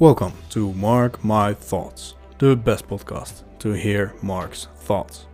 Welcome 0.00 0.32
to 0.50 0.72
Mark 0.72 1.22
My 1.22 1.54
Thoughts, 1.54 2.14
the 2.38 2.56
best 2.56 2.88
podcast 2.88 3.44
to 3.60 3.70
hear 3.70 4.12
Mark's 4.22 4.66
thoughts. 4.78 5.28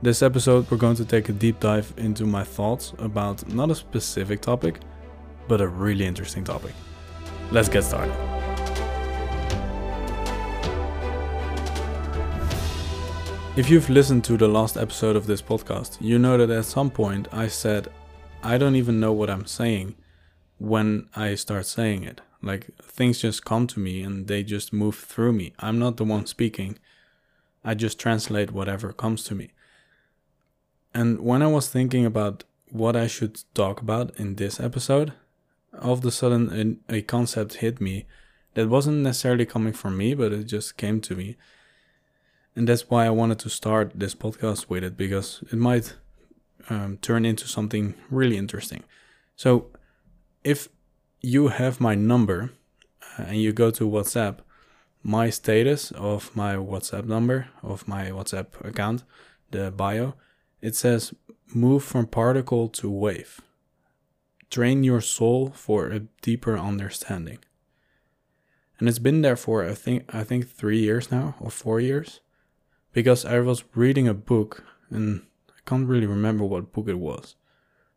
This 0.00 0.22
episode, 0.22 0.70
we're 0.70 0.78
going 0.78 0.96
to 0.96 1.04
take 1.04 1.28
a 1.28 1.32
deep 1.32 1.60
dive 1.60 1.92
into 1.98 2.24
my 2.24 2.42
thoughts 2.42 2.94
about 2.96 3.46
not 3.52 3.70
a 3.70 3.74
specific 3.74 4.40
topic, 4.40 4.80
but 5.48 5.60
a 5.60 5.68
really 5.68 6.06
interesting 6.06 6.44
topic. 6.44 6.72
Let's 7.50 7.68
get 7.68 7.84
started. 7.84 8.14
If 13.54 13.68
you've 13.68 13.90
listened 13.90 14.24
to 14.24 14.38
the 14.38 14.48
last 14.48 14.78
episode 14.78 15.16
of 15.16 15.26
this 15.26 15.42
podcast, 15.42 15.98
you 16.00 16.18
know 16.18 16.38
that 16.38 16.48
at 16.48 16.64
some 16.64 16.88
point 16.88 17.28
I 17.32 17.48
said, 17.48 17.88
I 18.42 18.56
don't 18.56 18.76
even 18.76 18.98
know 18.98 19.12
what 19.12 19.28
I'm 19.28 19.44
saying 19.44 19.94
when 20.56 21.10
I 21.14 21.34
start 21.34 21.66
saying 21.66 22.04
it. 22.04 22.22
Like 22.46 22.70
things 22.82 23.20
just 23.20 23.44
come 23.44 23.66
to 23.68 23.80
me 23.80 24.02
and 24.02 24.26
they 24.28 24.42
just 24.42 24.72
move 24.72 24.96
through 24.96 25.32
me. 25.32 25.52
I'm 25.58 25.78
not 25.78 25.96
the 25.96 26.04
one 26.04 26.26
speaking. 26.26 26.78
I 27.64 27.74
just 27.74 27.98
translate 27.98 28.52
whatever 28.52 28.92
comes 28.92 29.24
to 29.24 29.34
me. 29.34 29.50
And 30.94 31.20
when 31.20 31.42
I 31.42 31.48
was 31.48 31.68
thinking 31.68 32.06
about 32.06 32.44
what 32.70 32.96
I 32.96 33.06
should 33.06 33.42
talk 33.54 33.80
about 33.80 34.18
in 34.18 34.36
this 34.36 34.60
episode, 34.60 35.12
all 35.82 35.92
of 35.92 36.04
a 36.04 36.10
sudden 36.10 36.80
a, 36.88 36.96
a 36.96 37.02
concept 37.02 37.54
hit 37.54 37.80
me 37.80 38.06
that 38.54 38.68
wasn't 38.68 38.98
necessarily 38.98 39.44
coming 39.44 39.72
from 39.72 39.96
me, 39.96 40.14
but 40.14 40.32
it 40.32 40.44
just 40.44 40.76
came 40.76 41.00
to 41.02 41.14
me. 41.14 41.36
And 42.54 42.66
that's 42.66 42.88
why 42.88 43.04
I 43.04 43.10
wanted 43.10 43.38
to 43.40 43.50
start 43.50 43.92
this 43.94 44.14
podcast 44.14 44.70
with 44.70 44.82
it 44.82 44.96
because 44.96 45.44
it 45.52 45.58
might 45.58 45.94
um, 46.70 46.98
turn 47.02 47.26
into 47.26 47.46
something 47.46 47.94
really 48.10 48.38
interesting. 48.38 48.82
So, 49.36 49.66
if 50.42 50.68
you 51.26 51.48
have 51.48 51.80
my 51.80 51.96
number 51.96 52.52
uh, 53.18 53.24
and 53.24 53.38
you 53.38 53.52
go 53.52 53.72
to 53.72 53.90
WhatsApp, 53.90 54.38
my 55.02 55.28
status 55.28 55.90
of 55.90 56.30
my 56.36 56.54
WhatsApp 56.54 57.04
number, 57.04 57.48
of 57.64 57.88
my 57.88 58.10
WhatsApp 58.10 58.46
account, 58.64 59.02
the 59.50 59.72
bio, 59.72 60.14
it 60.60 60.76
says 60.76 61.12
move 61.52 61.82
from 61.82 62.06
particle 62.06 62.68
to 62.68 62.88
wave. 62.88 63.40
Train 64.50 64.84
your 64.84 65.00
soul 65.00 65.50
for 65.50 65.88
a 65.88 66.06
deeper 66.22 66.56
understanding. 66.56 67.38
And 68.78 68.88
it's 68.88 69.00
been 69.00 69.22
there 69.22 69.36
for 69.36 69.64
I 69.64 69.74
think 69.74 70.14
I 70.14 70.22
think 70.22 70.48
3 70.48 70.78
years 70.78 71.10
now 71.10 71.34
or 71.40 71.50
4 71.50 71.80
years 71.80 72.20
because 72.92 73.24
I 73.24 73.40
was 73.40 73.64
reading 73.74 74.06
a 74.06 74.14
book 74.14 74.62
and 74.90 75.22
I 75.48 75.58
can't 75.68 75.88
really 75.88 76.06
remember 76.06 76.44
what 76.44 76.72
book 76.72 76.86
it 76.86 77.00
was. 77.00 77.34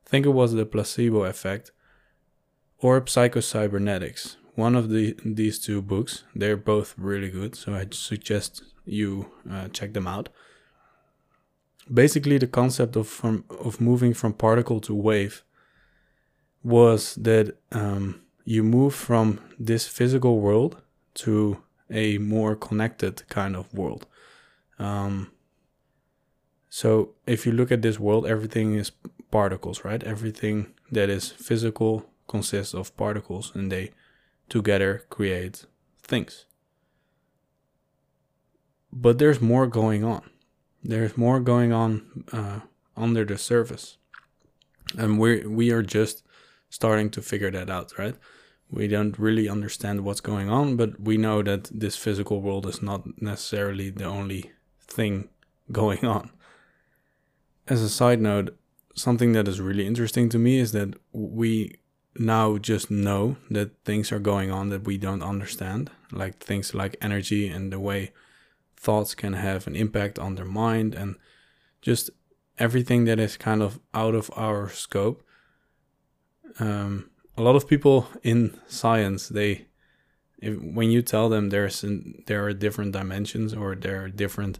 I 0.07 0.09
think 0.09 0.25
it 0.25 0.33
was 0.41 0.53
The 0.53 0.65
Placebo 0.65 1.25
Effect 1.25 1.71
or 2.81 3.01
Psychocybernetics. 3.01 4.37
One 4.55 4.75
of 4.75 4.89
the 4.89 5.15
these 5.23 5.59
two 5.59 5.81
books. 5.81 6.23
They're 6.35 6.57
both 6.57 6.95
really 6.97 7.29
good, 7.29 7.55
so 7.55 7.73
I 7.73 7.87
suggest 7.91 8.63
you 8.85 9.31
uh, 9.49 9.69
check 9.69 9.93
them 9.93 10.07
out. 10.07 10.29
Basically, 11.91 12.37
the 12.37 12.47
concept 12.47 12.95
of 12.95 13.07
from 13.07 13.45
of 13.49 13.79
moving 13.79 14.13
from 14.13 14.33
particle 14.33 14.81
to 14.81 14.93
wave 14.93 15.43
was 16.61 17.15
that 17.15 17.55
um, 17.71 18.21
you 18.43 18.63
move 18.63 18.93
from 18.93 19.39
this 19.57 19.87
physical 19.87 20.39
world 20.39 20.81
to 21.13 21.63
a 21.89 22.17
more 22.17 22.55
connected 22.55 23.27
kind 23.29 23.55
of 23.55 23.73
world. 23.73 24.05
Um, 24.77 25.31
so 26.69 27.15
if 27.25 27.45
you 27.45 27.51
look 27.51 27.71
at 27.71 27.81
this 27.81 27.99
world, 27.99 28.27
everything 28.27 28.75
is 28.75 28.91
particles, 29.31 29.83
right? 29.83 30.03
Everything 30.03 30.67
that 30.91 31.09
is 31.09 31.29
physical 31.29 32.05
consists 32.29 32.73
of 32.73 32.95
particles 32.95 33.51
and 33.53 33.69
they 33.69 33.91
together 34.47 35.05
create 35.09 35.65
things. 36.01 36.45
But 38.91 39.17
there's 39.19 39.41
more 39.41 39.67
going 39.67 40.03
on. 40.03 40.29
There's 40.83 41.17
more 41.17 41.39
going 41.41 41.73
on 41.73 42.23
uh, 42.31 42.59
under 42.95 43.25
the 43.25 43.37
surface. 43.37 43.97
And 44.97 45.19
we 45.19 45.45
we 45.45 45.71
are 45.71 45.83
just 45.83 46.23
starting 46.69 47.09
to 47.11 47.21
figure 47.21 47.51
that 47.51 47.69
out, 47.69 47.97
right? 47.99 48.15
We 48.71 48.87
don't 48.87 49.17
really 49.17 49.49
understand 49.49 50.01
what's 50.01 50.21
going 50.21 50.49
on, 50.49 50.75
but 50.77 50.99
we 50.99 51.17
know 51.17 51.41
that 51.43 51.63
this 51.73 51.95
physical 51.97 52.41
world 52.41 52.65
is 52.67 52.81
not 52.81 53.21
necessarily 53.21 53.89
the 53.89 54.05
only 54.05 54.51
thing 54.79 55.29
going 55.71 56.05
on. 56.05 56.31
As 57.67 57.81
a 57.81 57.89
side 57.89 58.21
note, 58.21 58.57
something 58.95 59.33
that 59.33 59.47
is 59.47 59.61
really 59.61 59.85
interesting 59.85 60.29
to 60.29 60.39
me 60.39 60.59
is 60.59 60.71
that 60.71 60.95
we 61.11 61.79
now 62.19 62.57
just 62.57 62.91
know 62.91 63.37
that 63.49 63.83
things 63.85 64.11
are 64.11 64.19
going 64.19 64.51
on 64.51 64.69
that 64.69 64.85
we 64.85 64.97
don't 64.97 65.23
understand, 65.23 65.89
like 66.11 66.39
things 66.39 66.73
like 66.73 66.97
energy 67.01 67.47
and 67.47 67.71
the 67.71 67.79
way 67.79 68.11
thoughts 68.75 69.15
can 69.15 69.33
have 69.33 69.67
an 69.67 69.75
impact 69.75 70.19
on 70.19 70.35
their 70.35 70.45
mind 70.45 70.95
and 70.95 71.15
just 71.81 72.09
everything 72.57 73.05
that 73.05 73.19
is 73.19 73.37
kind 73.37 73.61
of 73.61 73.79
out 73.93 74.15
of 74.15 74.29
our 74.35 74.69
scope. 74.69 75.23
Um, 76.59 77.09
a 77.37 77.41
lot 77.41 77.55
of 77.55 77.67
people 77.67 78.07
in 78.21 78.59
science, 78.67 79.29
they, 79.29 79.67
if, 80.39 80.59
when 80.61 80.91
you 80.91 81.01
tell 81.01 81.29
them 81.29 81.49
there's 81.49 81.83
an, 81.83 82.23
there 82.27 82.45
are 82.45 82.53
different 82.53 82.91
dimensions 82.91 83.53
or 83.53 83.75
there 83.75 84.03
are 84.03 84.09
different 84.09 84.59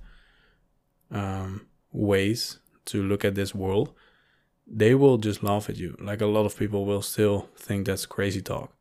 um, 1.12 1.68
ways 1.92 2.60
to 2.86 3.04
look 3.04 3.26
at 3.26 3.36
this 3.36 3.54
world, 3.54 3.94
they 4.70 4.94
will 4.94 5.18
just 5.18 5.44
laugh 5.44 5.70
at 5.70 5.78
you. 5.78 5.96
Like 6.00 6.22
a 6.22 6.28
lot 6.28 6.46
of 6.46 6.58
people 6.58 6.86
will 6.86 7.02
still 7.02 7.50
think 7.56 7.88
that's 7.88 8.06
crazy 8.06 8.42
talk. 8.42 8.74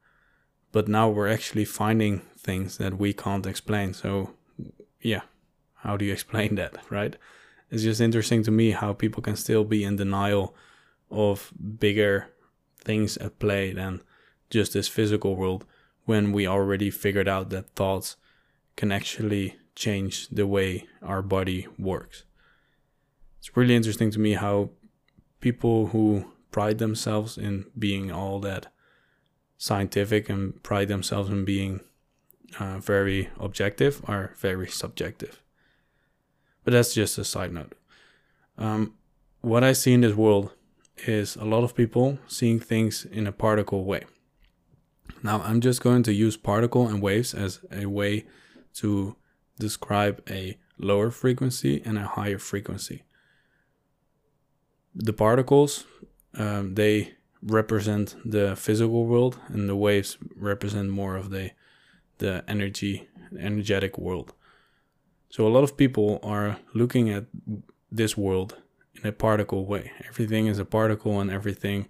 But 0.71 0.87
now 0.87 1.09
we're 1.09 1.28
actually 1.28 1.65
finding 1.65 2.21
things 2.38 2.76
that 2.76 2.99
we 2.99 3.12
can't 3.12 3.47
explain. 3.47 3.94
So, 3.94 4.34
yeah, 5.00 5.22
how 5.76 5.97
do 5.97 6.04
you 6.04 6.12
explain 6.12 6.56
that, 6.56 6.76
right? 6.91 7.16
It's 7.71 7.82
just 7.82 8.00
interesting 8.00 8.43
to 8.44 8.50
me 8.50 8.72
how 8.72 8.93
people 8.93 9.22
can 9.22 9.37
still 9.37 9.65
be 9.65 9.84
in 9.84 9.97
denial 9.97 10.54
of 11.10 11.53
bigger 11.78 12.28
things 12.78 13.16
at 13.19 13.38
play 13.38 13.72
than 13.72 14.03
just 14.50 14.75
this 14.75 14.88
physical 14.88 15.37
world 15.37 15.65
when 16.05 16.32
we 16.32 16.47
already 16.47 16.91
figured 16.91 17.28
out 17.28 17.50
that 17.50 17.75
thoughts 17.75 18.16
can 18.76 18.93
actually 18.93 19.56
change 19.75 20.28
the 20.28 20.47
way 20.47 20.87
our 21.03 21.22
body 21.22 21.66
works. 21.78 22.25
It's 23.38 23.56
really 23.56 23.76
interesting 23.76 24.10
to 24.12 24.19
me 24.19 24.34
how 24.34 24.70
people 25.41 25.88
who 25.88 26.32
pride 26.50 26.78
themselves 26.78 27.38
in 27.38 27.66
being 27.78 28.10
all 28.10 28.41
that 28.41 28.66
scientific 29.56 30.28
and 30.28 30.62
pride 30.62 30.88
themselves 30.88 31.31
in 31.31 31.44
being 31.44 31.81
uh, 32.59 32.78
very 32.78 33.28
objective 33.38 34.00
are 34.06 34.32
very 34.38 34.69
subjective. 34.69 35.43
But 36.65 36.72
that's 36.72 36.94
just 36.94 37.19
a 37.19 37.25
side 37.25 37.53
note. 37.53 37.75
Um, 38.56 38.94
what 39.41 39.62
I 39.62 39.72
see 39.72 39.93
in 39.93 40.00
this 40.00 40.15
world 40.15 40.53
is 41.06 41.37
a 41.37 41.44
lot 41.44 41.65
of 41.65 41.75
people 41.75 42.19
seeing 42.26 42.59
things 42.59 43.05
in 43.05 43.26
a 43.26 43.32
particle 43.32 43.84
way. 43.84 44.05
Now, 45.22 45.43
I'm 45.43 45.60
just 45.60 45.82
going 45.82 46.03
to 46.05 46.12
use 46.12 46.37
particle 46.37 46.87
and 46.87 47.03
waves 47.03 47.34
as 47.34 47.60
a 47.72 47.87
way 47.87 48.26
to 48.75 49.16
describe 49.59 50.22
a 50.31 50.56
lower 50.78 51.10
frequency 51.10 51.82
and 51.84 51.99
a 51.99 52.05
higher 52.05 52.38
frequency 52.38 53.03
the 54.99 55.13
particles 55.13 55.85
um, 56.35 56.75
they 56.75 57.15
represent 57.43 58.17
the 58.25 58.57
physical 58.57 59.07
world 59.07 59.39
and 59.49 59.69
the 59.69 59.77
waves 59.77 60.19
represent 60.37 60.91
more 60.91 61.17
of 61.17 61.31
the 61.31 61.51
the 62.19 62.45
energy 62.49 63.09
energetic 63.39 63.97
world. 63.99 64.33
So 65.31 65.47
a 65.47 65.53
lot 65.55 65.63
of 65.63 65.77
people 65.77 66.19
are 66.23 66.59
looking 66.75 67.11
at 67.11 67.27
this 67.93 68.17
world 68.17 68.57
in 69.01 69.09
a 69.09 69.13
particle 69.13 69.67
way. 69.67 69.93
Everything 70.09 70.47
is 70.47 70.59
a 70.59 70.65
particle 70.65 71.21
and 71.21 71.31
everything 71.31 71.87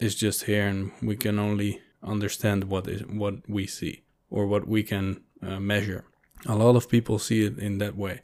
is 0.00 0.14
just 0.14 0.44
here 0.44 0.66
and 0.66 0.92
we 1.02 1.16
can 1.16 1.38
only 1.38 1.80
understand 2.02 2.64
what 2.64 2.86
is 2.86 3.02
what 3.06 3.48
we 3.48 3.66
see 3.66 4.04
or 4.30 4.46
what 4.46 4.66
we 4.66 4.82
can 4.82 5.20
uh, 5.42 5.60
measure. 5.60 6.04
A 6.46 6.56
lot 6.56 6.76
of 6.76 6.88
people 6.88 7.18
see 7.18 7.44
it 7.44 7.58
in 7.58 7.78
that 7.78 7.96
way. 7.96 8.22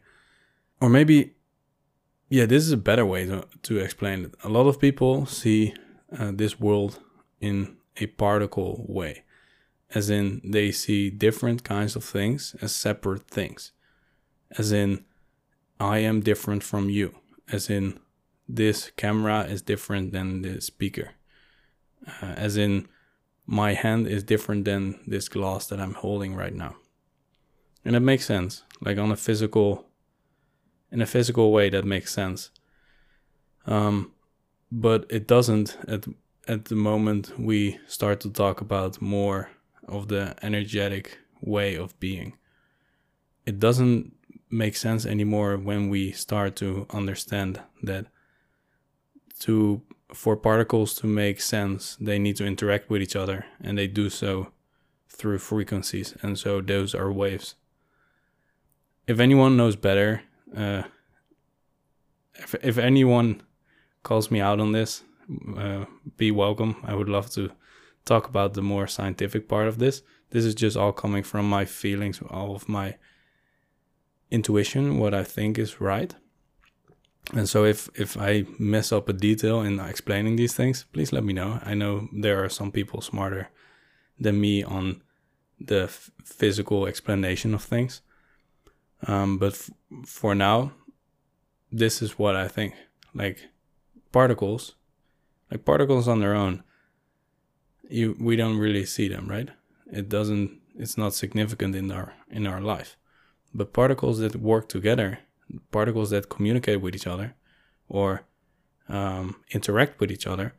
Or 0.80 0.88
maybe 0.88 1.34
yeah, 2.32 2.46
this 2.46 2.64
is 2.64 2.72
a 2.72 2.78
better 2.78 3.04
way 3.04 3.26
to, 3.26 3.46
to 3.62 3.76
explain 3.76 4.24
it. 4.24 4.34
A 4.42 4.48
lot 4.48 4.66
of 4.66 4.80
people 4.80 5.26
see 5.26 5.74
uh, 6.18 6.32
this 6.34 6.58
world 6.58 6.98
in 7.42 7.76
a 7.98 8.06
particle 8.06 8.86
way, 8.88 9.24
as 9.94 10.08
in 10.08 10.40
they 10.42 10.72
see 10.72 11.10
different 11.10 11.62
kinds 11.62 11.94
of 11.94 12.02
things 12.02 12.56
as 12.62 12.74
separate 12.74 13.28
things, 13.28 13.72
as 14.56 14.72
in 14.72 15.04
I 15.78 15.98
am 15.98 16.20
different 16.20 16.62
from 16.62 16.88
you, 16.88 17.16
as 17.50 17.68
in 17.68 18.00
this 18.48 18.90
camera 18.96 19.42
is 19.42 19.60
different 19.60 20.12
than 20.12 20.40
the 20.40 20.62
speaker, 20.62 21.10
uh, 22.06 22.32
as 22.34 22.56
in 22.56 22.88
my 23.46 23.74
hand 23.74 24.06
is 24.06 24.24
different 24.24 24.64
than 24.64 25.00
this 25.06 25.28
glass 25.28 25.66
that 25.66 25.80
I'm 25.80 25.94
holding 25.94 26.34
right 26.34 26.54
now. 26.54 26.76
And 27.84 27.94
it 27.94 28.00
makes 28.00 28.24
sense, 28.24 28.62
like 28.80 28.96
on 28.96 29.12
a 29.12 29.16
physical 29.16 29.91
in 30.92 31.02
a 31.02 31.06
physical 31.06 31.50
way 31.50 31.70
that 31.70 31.84
makes 31.84 32.12
sense. 32.12 32.50
Um, 33.66 34.12
but 34.70 35.06
it 35.10 35.26
doesn't 35.26 35.76
at 35.88 36.06
at 36.48 36.66
the 36.66 36.74
moment 36.74 37.38
we 37.38 37.78
start 37.86 38.20
to 38.20 38.30
talk 38.30 38.60
about 38.60 39.00
more 39.00 39.50
of 39.88 40.08
the 40.08 40.34
energetic 40.42 41.18
way 41.40 41.76
of 41.76 41.98
being. 42.00 42.34
It 43.46 43.58
doesn't 43.58 44.12
make 44.50 44.76
sense 44.76 45.06
anymore 45.06 45.56
when 45.56 45.88
we 45.88 46.12
start 46.12 46.56
to 46.56 46.86
understand 46.90 47.60
that 47.82 48.06
to 49.40 49.82
for 50.12 50.36
particles 50.36 50.94
to 50.94 51.06
make 51.06 51.40
sense, 51.40 51.96
they 52.00 52.18
need 52.18 52.36
to 52.36 52.46
interact 52.46 52.90
with 52.90 53.00
each 53.00 53.16
other, 53.16 53.46
and 53.62 53.78
they 53.78 53.86
do 53.86 54.10
so 54.10 54.52
through 55.08 55.38
frequencies, 55.38 56.14
and 56.22 56.38
so 56.38 56.60
those 56.60 56.94
are 56.94 57.10
waves. 57.10 57.54
If 59.06 59.20
anyone 59.20 59.56
knows 59.56 59.74
better, 59.74 60.22
uh, 60.56 60.82
if 62.34 62.54
if 62.62 62.78
anyone 62.78 63.42
calls 64.02 64.30
me 64.30 64.40
out 64.40 64.60
on 64.60 64.72
this, 64.72 65.04
uh, 65.56 65.84
be 66.16 66.30
welcome. 66.30 66.76
I 66.84 66.94
would 66.94 67.08
love 67.08 67.30
to 67.30 67.50
talk 68.04 68.28
about 68.28 68.54
the 68.54 68.62
more 68.62 68.86
scientific 68.86 69.48
part 69.48 69.68
of 69.68 69.78
this. 69.78 70.02
This 70.30 70.44
is 70.44 70.54
just 70.54 70.76
all 70.76 70.92
coming 70.92 71.22
from 71.22 71.48
my 71.48 71.64
feelings, 71.64 72.20
all 72.30 72.54
of 72.54 72.68
my 72.68 72.96
intuition, 74.30 74.98
what 74.98 75.14
I 75.14 75.24
think 75.24 75.58
is 75.58 75.80
right. 75.80 76.14
And 77.32 77.48
so 77.48 77.64
if 77.64 77.88
if 77.94 78.16
I 78.16 78.44
mess 78.58 78.92
up 78.92 79.08
a 79.08 79.12
detail 79.12 79.60
in 79.62 79.78
explaining 79.78 80.36
these 80.36 80.54
things, 80.54 80.86
please 80.92 81.12
let 81.12 81.24
me 81.24 81.32
know. 81.32 81.60
I 81.62 81.74
know 81.74 82.08
there 82.12 82.42
are 82.42 82.48
some 82.48 82.72
people 82.72 83.00
smarter 83.00 83.50
than 84.18 84.40
me 84.40 84.64
on 84.64 85.02
the 85.60 85.84
f- 85.84 86.10
physical 86.24 86.86
explanation 86.86 87.54
of 87.54 87.62
things. 87.62 88.02
Um, 89.06 89.38
but 89.38 89.52
f- 89.52 89.70
for 90.06 90.34
now, 90.34 90.72
this 91.70 92.02
is 92.02 92.18
what 92.18 92.36
I 92.36 92.48
think. 92.48 92.74
Like 93.14 93.48
particles, 94.10 94.74
like 95.50 95.64
particles 95.64 96.08
on 96.08 96.20
their 96.20 96.34
own, 96.34 96.62
you 97.88 98.16
we 98.20 98.36
don't 98.36 98.58
really 98.58 98.86
see 98.86 99.08
them, 99.08 99.28
right? 99.28 99.50
It 99.90 100.08
doesn't. 100.08 100.60
It's 100.74 100.96
not 100.96 101.14
significant 101.14 101.74
in 101.74 101.90
our 101.90 102.14
in 102.30 102.46
our 102.46 102.60
life. 102.60 102.96
But 103.54 103.72
particles 103.74 104.18
that 104.20 104.36
work 104.36 104.68
together 104.68 105.18
particles 105.70 106.10
that 106.10 106.28
communicate 106.28 106.80
with 106.80 106.94
each 106.94 107.06
other 107.06 107.34
or 107.88 108.22
um, 108.88 109.36
interact 109.50 110.00
with 110.00 110.10
each 110.10 110.26
other, 110.26 110.54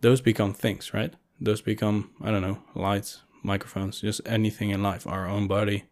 those 0.00 0.20
become 0.20 0.52
things, 0.52 0.92
right? 0.92 1.14
Those 1.40 1.60
become, 1.60 2.10
I 2.20 2.30
don't 2.30 2.42
know, 2.42 2.62
lights, 2.74 3.22
microphones, 3.42 4.00
just 4.00 4.20
anything 4.26 4.70
in 4.70 4.82
life, 4.82 5.06
our 5.06 5.28
own 5.28 5.48
body. 5.48 5.84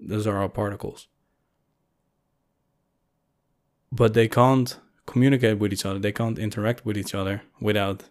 Those 0.00 0.26
are 0.26 0.40
all 0.40 0.48
particles. 0.48 1.08
But 3.92 4.14
they 4.14 4.28
can't 4.28 4.78
communicate 5.06 5.58
with 5.58 5.72
each 5.72 5.84
other, 5.84 5.98
they 5.98 6.12
can't 6.12 6.38
interact 6.38 6.86
with 6.86 6.96
each 6.96 7.14
other 7.14 7.42
without 7.60 8.04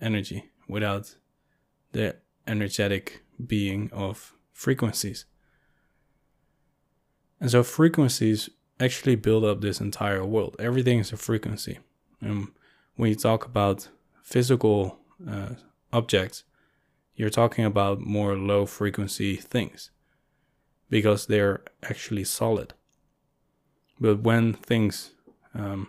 energy, 0.00 0.50
without 0.68 1.16
the 1.92 2.16
energetic 2.46 3.24
being 3.44 3.90
of 3.92 4.34
frequencies. 4.52 5.24
And 7.40 7.50
so 7.50 7.62
frequencies 7.62 8.50
actually 8.78 9.16
build 9.16 9.44
up 9.44 9.60
this 9.60 9.80
entire 9.80 10.24
world. 10.24 10.56
Everything 10.58 10.98
is 10.98 11.12
a 11.12 11.16
frequency. 11.16 11.78
And 12.20 12.48
when 12.96 13.08
you 13.08 13.16
talk 13.16 13.46
about 13.46 13.88
physical 14.22 14.98
uh, 15.28 15.54
objects, 15.92 16.44
you're 17.16 17.30
talking 17.30 17.64
about 17.64 18.00
more 18.00 18.36
low 18.36 18.66
frequency 18.66 19.36
things 19.36 19.90
because 20.92 21.24
they're 21.24 21.62
actually 21.82 22.22
solid. 22.22 22.74
But 23.98 24.20
when 24.20 24.52
things 24.52 25.12
um, 25.54 25.88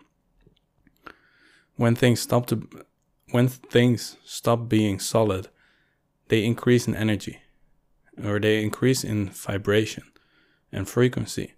when 1.76 1.94
things 1.94 2.22
stop 2.22 2.46
to 2.48 2.66
when 3.32 3.50
things 3.50 4.16
stop 4.24 4.70
being 4.70 5.00
solid, 5.00 5.50
they 6.30 6.46
increase 6.46 6.88
in 6.88 6.96
energy 6.96 7.42
or 8.24 8.40
they 8.40 8.64
increase 8.64 9.04
in 9.04 9.30
vibration 9.30 10.04
and 10.72 10.88
frequency. 10.88 11.56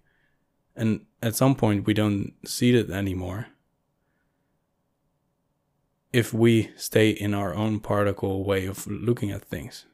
And 0.74 1.06
at 1.22 1.36
some 1.36 1.54
point, 1.54 1.86
we 1.86 1.94
don't 1.94 2.32
see 2.44 2.74
it 2.74 2.90
anymore. 2.90 3.46
If 6.12 6.34
we 6.34 6.70
stay 6.76 7.10
in 7.10 7.32
our 7.32 7.54
own 7.54 7.78
particle 7.78 8.44
way 8.44 8.66
of 8.66 8.86
looking 8.88 9.30
at 9.30 9.44
things, 9.44 9.86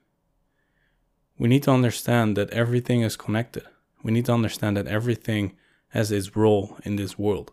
we 1.38 1.48
need 1.48 1.62
to 1.64 1.70
understand 1.70 2.36
that 2.36 2.50
everything 2.50 3.02
is 3.02 3.16
connected. 3.16 3.64
We 4.02 4.12
need 4.12 4.26
to 4.26 4.32
understand 4.32 4.76
that 4.76 4.86
everything 4.86 5.56
has 5.88 6.10
its 6.10 6.36
role 6.36 6.78
in 6.84 6.96
this 6.96 7.18
world. 7.18 7.52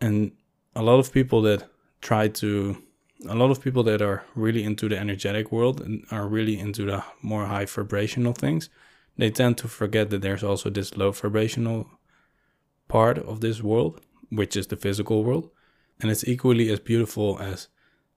And 0.00 0.32
a 0.74 0.82
lot 0.82 0.98
of 0.98 1.12
people 1.12 1.42
that 1.42 1.68
try 2.00 2.28
to, 2.28 2.76
a 3.28 3.34
lot 3.34 3.50
of 3.50 3.60
people 3.60 3.82
that 3.84 4.02
are 4.02 4.24
really 4.34 4.64
into 4.64 4.88
the 4.88 4.98
energetic 4.98 5.52
world 5.52 5.80
and 5.80 6.04
are 6.10 6.26
really 6.26 6.58
into 6.58 6.84
the 6.86 7.04
more 7.20 7.46
high 7.46 7.66
vibrational 7.66 8.32
things, 8.32 8.68
they 9.16 9.30
tend 9.30 9.58
to 9.58 9.68
forget 9.68 10.10
that 10.10 10.22
there's 10.22 10.42
also 10.42 10.70
this 10.70 10.96
low 10.96 11.12
vibrational 11.12 11.86
part 12.88 13.18
of 13.18 13.40
this 13.40 13.62
world, 13.62 14.00
which 14.30 14.56
is 14.56 14.66
the 14.66 14.76
physical 14.76 15.22
world, 15.24 15.50
and 16.00 16.10
it's 16.10 16.26
equally 16.26 16.70
as 16.70 16.80
beautiful 16.80 17.38
as 17.40 17.68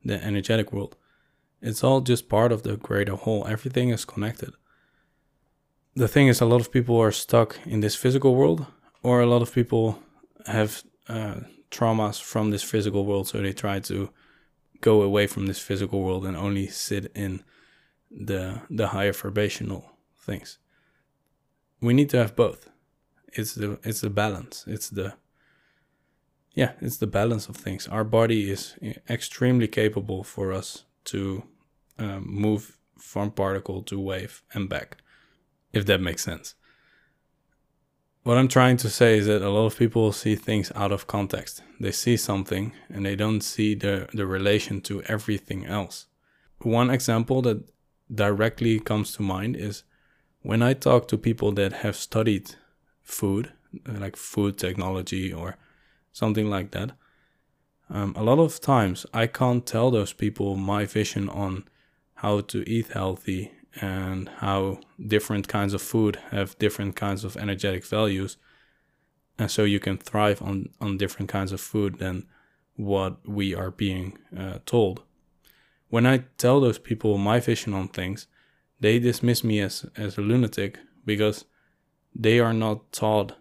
the 0.03 0.23
energetic 0.23 0.71
world. 0.71 0.95
It's 1.61 1.83
all 1.83 2.01
just 2.01 2.29
part 2.29 2.51
of 2.51 2.63
the 2.63 2.77
greater 2.77 3.15
whole. 3.15 3.47
Everything 3.47 3.89
is 3.89 4.05
connected. 4.05 4.53
The 5.95 6.07
thing 6.07 6.27
is, 6.27 6.41
a 6.41 6.45
lot 6.45 6.61
of 6.61 6.71
people 6.71 6.97
are 6.99 7.11
stuck 7.11 7.57
in 7.65 7.79
this 7.79 7.95
physical 7.95 8.35
world, 8.35 8.65
or 9.01 9.21
a 9.21 9.25
lot 9.25 9.41
of 9.41 9.53
people 9.53 9.99
have 10.45 10.83
uh, 11.07 11.41
traumas 11.71 12.21
from 12.21 12.51
this 12.51 12.63
physical 12.63 13.05
world, 13.05 13.27
so 13.27 13.41
they 13.41 13.53
try 13.53 13.79
to 13.79 14.09
go 14.81 15.01
away 15.01 15.25
from 15.27 15.47
this 15.47 15.59
physical 15.59 16.03
world 16.03 16.25
and 16.25 16.35
only 16.35 16.67
sit 16.67 17.11
in 17.15 17.43
the 18.11 18.61
the 18.69 18.87
higher 18.87 19.13
vibrational 19.13 19.91
things 20.17 20.59
we 21.85 21.93
need 21.93 22.09
to 22.09 22.17
have 22.17 22.35
both. 22.35 22.69
It's 23.33 23.53
the 23.53 23.79
it's 23.83 24.01
the 24.01 24.09
balance. 24.09 24.65
It's 24.67 24.89
the 24.89 25.13
yeah, 26.53 26.71
it's 26.81 26.97
the 26.97 27.07
balance 27.07 27.49
of 27.49 27.57
things. 27.57 27.87
Our 27.87 28.03
body 28.03 28.49
is 28.49 28.75
extremely 29.09 29.67
capable 29.67 30.23
for 30.23 30.53
us 30.53 30.85
to 31.05 31.43
um, 31.97 32.25
move 32.27 32.77
from 32.97 33.31
particle 33.31 33.81
to 33.83 33.99
wave 33.99 34.41
and 34.53 34.69
back, 34.69 34.97
if 35.73 35.85
that 35.85 36.01
makes 36.01 36.23
sense. 36.23 36.55
What 38.23 38.37
I'm 38.37 38.47
trying 38.47 38.77
to 38.77 38.89
say 38.89 39.19
is 39.19 39.27
that 39.27 39.43
a 39.43 39.49
lot 39.49 39.67
of 39.67 39.77
people 39.77 40.11
see 40.11 40.35
things 40.35 40.71
out 40.75 40.91
of 40.91 41.05
context. 41.05 41.61
They 41.79 41.91
see 41.91 42.17
something 42.17 42.73
and 42.89 43.05
they 43.05 43.15
don't 43.15 43.41
see 43.41 43.75
the, 43.75 44.09
the 44.13 44.25
relation 44.25 44.81
to 44.81 45.03
everything 45.03 45.65
else. 45.65 46.07
One 46.59 46.89
example 46.89 47.43
that 47.43 47.69
directly 48.13 48.79
comes 48.79 49.13
to 49.13 49.21
mind 49.21 49.55
is 49.55 49.83
when 50.41 50.63
I 50.63 50.73
talk 50.73 51.07
to 51.09 51.17
people 51.17 51.51
that 51.53 51.73
have 51.73 51.95
studied 51.95 52.55
food, 53.03 53.51
like 53.87 54.15
food 54.15 54.57
technology 54.57 55.31
or 55.31 55.57
something 56.11 56.49
like 56.49 56.71
that, 56.71 56.93
um, 57.89 58.13
a 58.15 58.23
lot 58.23 58.39
of 58.39 58.59
times 58.59 59.05
I 59.13 59.27
can't 59.27 59.65
tell 59.65 59.91
those 59.91 60.13
people 60.13 60.55
my 60.55 60.85
vision 60.85 61.29
on 61.29 61.65
how 62.15 62.41
to 62.41 62.67
eat 62.69 62.87
healthy 62.87 63.51
and 63.81 64.29
how 64.37 64.79
different 65.05 65.47
kinds 65.47 65.73
of 65.73 65.81
food 65.81 66.17
have 66.31 66.57
different 66.57 66.95
kinds 66.95 67.23
of 67.23 67.37
energetic 67.37 67.85
values. 67.85 68.37
And 69.37 69.51
so 69.51 69.63
you 69.63 69.79
can 69.79 69.97
thrive 69.97 70.41
on, 70.41 70.69
on 70.79 70.97
different 70.97 71.29
kinds 71.29 71.51
of 71.51 71.59
food 71.59 71.99
than 71.99 72.25
what 72.77 73.27
we 73.27 73.53
are 73.53 73.71
being 73.71 74.17
uh, 74.37 74.59
told. 74.65 75.03
When 75.89 76.05
I 76.05 76.23
tell 76.37 76.59
those 76.59 76.79
people 76.79 77.17
my 77.17 77.39
vision 77.39 77.73
on 77.73 77.89
things, 77.89 78.27
they 78.79 78.99
dismiss 78.99 79.43
me 79.43 79.59
as, 79.59 79.85
as 79.95 80.17
a 80.17 80.21
lunatic 80.21 80.79
because 81.05 81.45
they 82.13 82.39
are 82.39 82.53
not 82.53 82.91
taught 82.91 83.33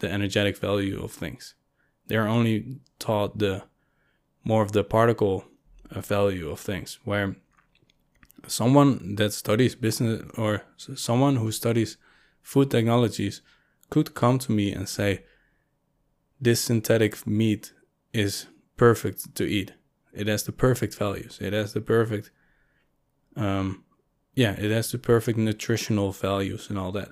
the 0.00 0.10
energetic 0.10 0.58
value 0.58 1.02
of 1.02 1.12
things. 1.12 1.54
They 2.06 2.16
are 2.16 2.28
only 2.28 2.78
taught 2.98 3.38
the 3.38 3.64
more 4.44 4.62
of 4.62 4.72
the 4.72 4.84
particle 4.84 5.44
uh, 5.90 6.00
value 6.00 6.50
of 6.50 6.60
things, 6.60 6.98
where 7.04 7.36
someone 8.46 9.16
that 9.16 9.32
studies 9.32 9.74
business 9.74 10.22
or 10.36 10.62
someone 10.76 11.36
who 11.36 11.50
studies 11.50 11.96
food 12.42 12.70
technologies 12.70 13.40
could 13.90 14.14
come 14.14 14.38
to 14.38 14.52
me 14.52 14.72
and 14.72 14.88
say, 14.88 15.24
This 16.40 16.60
synthetic 16.60 17.26
meat 17.26 17.72
is 18.12 18.46
perfect 18.76 19.34
to 19.34 19.44
eat. 19.44 19.72
It 20.12 20.28
has 20.28 20.44
the 20.44 20.52
perfect 20.52 20.94
values. 20.94 21.38
It 21.40 21.52
has 21.52 21.72
the 21.72 21.80
perfect 21.80 22.30
um, 23.36 23.84
yeah, 24.34 24.52
it 24.52 24.70
has 24.70 24.90
the 24.90 24.98
perfect 24.98 25.38
nutritional 25.38 26.12
values 26.12 26.68
and 26.68 26.78
all 26.78 26.92
that. 26.92 27.10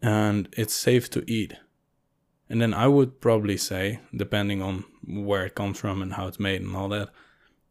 And 0.00 0.48
it's 0.52 0.74
safe 0.74 1.10
to 1.10 1.24
eat. 1.30 1.54
And 2.48 2.60
then 2.60 2.74
I 2.74 2.88
would 2.88 3.20
probably 3.20 3.56
say, 3.56 4.00
depending 4.14 4.60
on 4.60 4.84
where 5.06 5.46
it 5.46 5.54
comes 5.54 5.78
from 5.78 6.02
and 6.02 6.14
how 6.14 6.26
it's 6.26 6.40
made 6.40 6.60
and 6.60 6.76
all 6.76 6.88
that, 6.90 7.10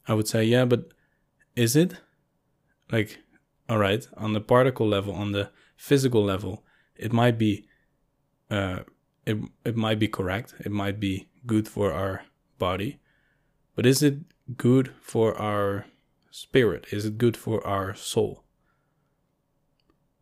I 0.08 0.14
would 0.14 0.28
say, 0.28 0.44
yeah, 0.44 0.66
but 0.66 0.94
is 1.56 1.76
it? 1.76 1.96
Like, 2.92 3.20
all 3.70 3.78
right, 3.78 4.06
on 4.18 4.34
the 4.34 4.42
particle 4.42 4.88
level, 4.88 5.14
on 5.14 5.32
the 5.32 5.52
physical 5.78 6.24
level, 6.24 6.64
it 6.96 7.14
might 7.14 7.38
be, 7.38 7.66
uh, 8.50 8.80
it 9.26 9.38
it 9.64 9.76
might 9.76 10.00
be 10.00 10.08
correct. 10.08 10.54
It 10.60 10.72
might 10.72 11.00
be 11.00 11.30
good 11.46 11.68
for 11.68 11.94
our 11.94 12.24
body, 12.60 13.00
but 13.76 13.86
is 13.86 14.04
it 14.04 14.20
good 14.58 14.94
for 15.02 15.36
our 15.40 15.86
spirit? 16.30 16.88
Is 16.92 17.06
it 17.06 17.18
good 17.18 17.38
for 17.38 17.66
our 17.66 17.96
soul? 17.96 18.44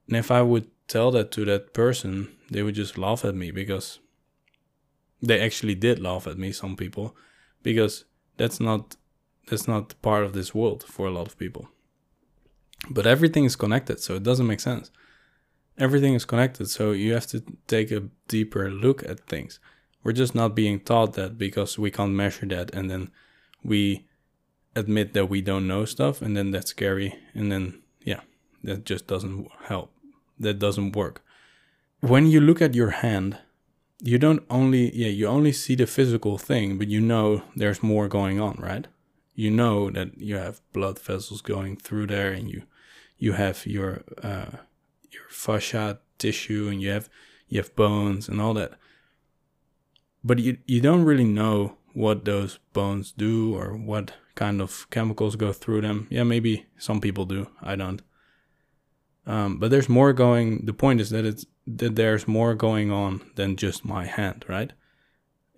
And 0.08 0.18
if 0.18 0.30
I 0.30 0.42
would 0.42 0.68
tell 0.88 1.10
that 1.12 1.32
to 1.32 1.46
that 1.46 1.74
person, 1.74 2.36
they 2.50 2.64
would 2.64 2.76
just 2.76 2.98
laugh 2.98 3.26
at 3.26 3.36
me 3.36 3.50
because 3.52 4.00
they 5.22 5.40
actually 5.40 5.76
did 5.76 6.00
laugh 6.00 6.28
at 6.28 6.38
me, 6.38 6.52
some 6.52 6.76
people, 6.76 7.16
because 7.64 8.06
that's 8.38 8.60
not 8.60 8.96
that's 9.48 9.68
not 9.68 10.00
part 10.02 10.24
of 10.24 10.34
this 10.34 10.54
world 10.54 10.84
for 10.84 11.08
a 11.08 11.12
lot 11.12 11.28
of 11.28 11.38
people. 11.38 11.68
But 12.90 13.06
everything 13.06 13.46
is 13.46 13.56
connected, 13.56 14.00
so 14.00 14.16
it 14.16 14.24
doesn't 14.24 14.48
make 14.48 14.60
sense. 14.60 14.92
Everything 15.78 16.14
is 16.14 16.26
connected, 16.26 16.70
so 16.70 16.92
you 16.92 17.14
have 17.14 17.28
to 17.28 17.44
take 17.68 17.92
a 17.92 18.10
deeper 18.28 18.70
look 18.70 19.04
at 19.04 19.28
things. 19.28 19.60
We're 20.04 20.14
just 20.14 20.36
not 20.36 20.56
being 20.56 20.80
taught 20.80 21.14
that 21.14 21.38
because 21.38 21.78
we 21.78 21.92
can't 21.92 22.14
measure 22.14 22.48
that 22.48 22.74
and 22.74 22.90
then 22.90 23.12
we 23.64 24.08
admit 24.76 25.14
that 25.14 25.28
we 25.28 25.42
don't 25.42 25.68
know 25.68 25.86
stuff 25.86 26.22
and 26.22 26.36
then 26.36 26.52
that's 26.52 26.72
scary 26.72 27.14
and 27.34 27.52
then 27.52 27.82
yeah, 28.04 28.22
that 28.64 28.86
just 28.86 29.06
doesn't 29.08 29.48
help. 29.66 29.94
That 30.40 30.58
doesn't 30.58 30.96
work. 30.96 31.24
When 32.00 32.26
you 32.26 32.42
look 32.42 32.62
at 32.62 32.74
your 32.74 32.90
hand, 32.90 33.38
you 34.02 34.18
don't 34.18 34.44
only 34.50 34.96
yeah, 34.96 35.10
you 35.10 35.28
only 35.28 35.52
see 35.52 35.76
the 35.76 35.88
physical 35.88 36.38
thing, 36.38 36.78
but 36.78 36.88
you 36.88 37.02
know 37.02 37.44
there's 37.56 37.84
more 37.84 38.08
going 38.08 38.40
on, 38.40 38.56
right? 38.60 38.88
You 39.36 39.52
know 39.52 39.90
that 39.92 40.18
you 40.18 40.36
have 40.38 40.62
blood 40.74 41.00
vessels 41.00 41.42
going 41.42 41.78
through 41.78 42.08
there 42.08 42.32
and 42.32 42.50
you 42.50 42.64
you 43.18 43.34
have 43.34 43.66
your 43.66 44.04
uh, 44.22 44.58
your 45.10 45.24
fascia 45.30 46.00
tissue 46.18 46.68
and 46.70 46.82
you 46.82 46.90
have 46.90 47.10
you 47.48 47.60
have 47.60 47.76
bones 47.76 48.30
and 48.30 48.40
all 48.40 48.54
that 48.54 48.74
but 50.24 50.40
you 50.40 50.58
you 50.66 50.82
don't 50.82 51.04
really 51.04 51.26
know 51.26 51.78
what 51.94 52.26
those 52.26 52.60
bones 52.74 53.12
do 53.12 53.56
or 53.56 53.76
what 53.76 54.14
kind 54.36 54.62
of 54.62 54.90
chemicals 54.90 55.36
go 55.36 55.52
through 55.52 55.82
them. 55.82 56.08
Yeah, 56.10 56.24
maybe 56.24 56.66
some 56.78 57.02
people 57.02 57.26
do. 57.26 57.48
I 57.62 57.76
don't. 57.76 58.02
Um, 59.26 59.60
but 59.60 59.72
there's 59.72 59.90
more 59.90 60.14
going. 60.14 60.66
The 60.66 60.74
point 60.74 61.02
is 61.02 61.10
that 61.10 61.26
it's 61.26 61.46
that 61.68 61.96
there's 61.96 62.28
more 62.28 62.56
going 62.56 62.92
on 62.92 63.22
than 63.36 63.56
just 63.56 63.86
my 63.86 64.06
hand, 64.06 64.46
right? 64.48 64.74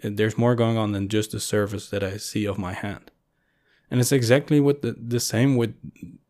There's 0.01 0.37
more 0.37 0.55
going 0.55 0.77
on 0.77 0.91
than 0.91 1.07
just 1.07 1.31
the 1.31 1.39
surface 1.39 1.89
that 1.89 2.03
I 2.03 2.17
see 2.17 2.45
of 2.45 2.57
my 2.57 2.73
hand, 2.73 3.11
and 3.89 3.99
it's 4.01 4.11
exactly 4.11 4.59
what 4.59 4.81
the 4.81 4.93
the 4.93 5.19
same 5.19 5.55
with 5.55 5.75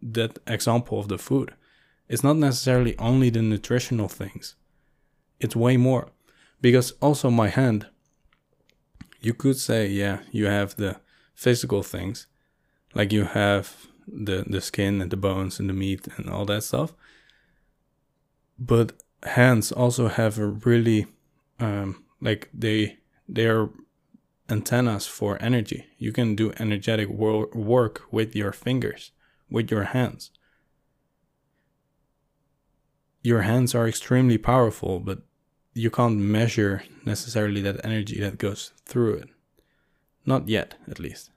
that 0.02 0.38
example 0.46 1.00
of 1.00 1.08
the 1.08 1.18
food. 1.18 1.54
It's 2.08 2.24
not 2.24 2.38
necessarily 2.38 2.96
only 3.00 3.32
the 3.32 3.42
nutritional 3.42 4.10
things. 4.10 4.56
It's 5.40 5.56
way 5.56 5.78
more, 5.78 6.10
because 6.62 6.94
also 7.02 7.30
my 7.32 7.50
hand 7.50 7.88
you 9.24 9.34
could 9.34 9.58
say, 9.58 9.88
yeah, 9.88 10.20
you 10.32 10.46
have 10.48 10.76
the 10.76 11.00
physical 11.34 11.82
things, 11.82 12.28
like 12.94 13.12
you 13.14 13.24
have 13.24 13.88
the 14.06 14.44
the 14.48 14.62
skin 14.62 15.02
and 15.02 15.10
the 15.10 15.18
bones 15.18 15.60
and 15.60 15.70
the 15.70 15.74
meat 15.74 16.08
and 16.18 16.30
all 16.30 16.46
that 16.46 16.64
stuff. 16.64 16.94
But 18.60 18.92
hands 19.24 19.72
also 19.72 20.08
have 20.08 20.38
a 20.40 20.48
really, 20.48 21.08
um, 21.60 22.04
like 22.22 22.50
they 22.54 23.00
they 23.28 23.48
are 23.48 23.70
antennas 24.50 25.08
for 25.08 25.42
energy. 25.42 25.86
You 25.98 26.12
can 26.12 26.36
do 26.36 26.52
energetic 26.60 27.10
wor- 27.10 27.50
work 27.54 28.04
with 28.12 28.36
your 28.36 28.52
fingers, 28.52 29.12
with 29.50 29.72
your 29.72 29.86
hands. 29.86 30.32
Your 33.24 33.44
hands 33.44 33.74
are 33.74 33.88
extremely 33.88 34.38
powerful, 34.38 35.00
but 35.00 35.20
you 35.74 35.90
can't 35.90 36.18
measure 36.18 36.84
necessarily 37.06 37.62
that 37.62 37.84
energy 37.84 38.20
that 38.20 38.38
goes 38.38 38.74
through 38.86 39.16
it. 39.16 39.30
Not 40.26 40.50
yet, 40.50 40.76
at 40.88 41.00
least. 41.00 41.32